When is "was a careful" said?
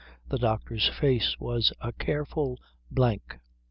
1.39-2.57